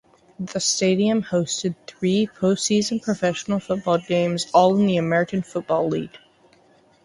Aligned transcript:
The 0.39 0.59
stadium 0.59 1.21
hosted 1.21 1.75
three 1.85 2.25
postseason 2.25 3.03
professional 3.03 3.59
football 3.59 3.99
games, 3.99 4.47
all 4.51 4.75
in 4.77 4.87
the 4.87 4.97
American 4.97 5.43
Football 5.43 5.89
League. 5.89 6.17